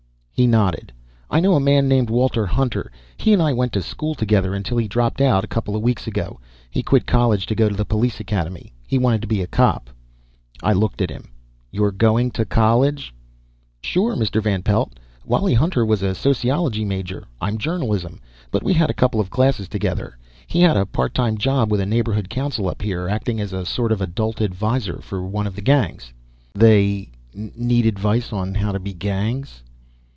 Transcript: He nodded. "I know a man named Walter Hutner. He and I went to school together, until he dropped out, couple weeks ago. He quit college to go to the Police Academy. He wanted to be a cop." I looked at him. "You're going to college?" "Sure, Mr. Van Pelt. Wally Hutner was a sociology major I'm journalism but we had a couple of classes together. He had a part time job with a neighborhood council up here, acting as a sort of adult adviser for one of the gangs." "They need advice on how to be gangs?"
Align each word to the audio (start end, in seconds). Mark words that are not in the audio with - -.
He 0.33 0.47
nodded. 0.47 0.91
"I 1.29 1.39
know 1.39 1.53
a 1.53 1.59
man 1.59 1.87
named 1.87 2.09
Walter 2.09 2.47
Hutner. 2.47 2.87
He 3.15 3.31
and 3.31 3.39
I 3.43 3.53
went 3.53 3.71
to 3.73 3.81
school 3.83 4.15
together, 4.15 4.55
until 4.55 4.75
he 4.79 4.87
dropped 4.87 5.21
out, 5.21 5.47
couple 5.49 5.79
weeks 5.79 6.07
ago. 6.07 6.39
He 6.71 6.81
quit 6.81 7.05
college 7.05 7.45
to 7.45 7.53
go 7.53 7.69
to 7.69 7.75
the 7.75 7.85
Police 7.85 8.19
Academy. 8.19 8.73
He 8.87 8.97
wanted 8.97 9.21
to 9.21 9.27
be 9.27 9.43
a 9.43 9.45
cop." 9.45 9.91
I 10.63 10.73
looked 10.73 10.99
at 10.99 11.11
him. 11.11 11.29
"You're 11.69 11.91
going 11.91 12.31
to 12.31 12.43
college?" 12.43 13.13
"Sure, 13.83 14.15
Mr. 14.15 14.41
Van 14.41 14.63
Pelt. 14.63 14.97
Wally 15.23 15.53
Hutner 15.53 15.85
was 15.85 16.01
a 16.01 16.15
sociology 16.15 16.85
major 16.85 17.25
I'm 17.39 17.59
journalism 17.59 18.19
but 18.49 18.63
we 18.63 18.73
had 18.73 18.89
a 18.89 18.95
couple 18.95 19.19
of 19.19 19.29
classes 19.29 19.67
together. 19.67 20.17
He 20.47 20.61
had 20.61 20.75
a 20.75 20.87
part 20.87 21.13
time 21.13 21.37
job 21.37 21.69
with 21.69 21.81
a 21.81 21.85
neighborhood 21.85 22.31
council 22.31 22.67
up 22.67 22.81
here, 22.81 23.07
acting 23.07 23.39
as 23.39 23.53
a 23.53 23.63
sort 23.63 23.91
of 23.91 24.01
adult 24.01 24.41
adviser 24.41 25.01
for 25.03 25.21
one 25.23 25.45
of 25.45 25.53
the 25.55 25.61
gangs." 25.61 26.11
"They 26.55 27.11
need 27.35 27.85
advice 27.85 28.33
on 28.33 28.55
how 28.55 28.71
to 28.71 28.79
be 28.79 28.95
gangs?" 28.95 29.61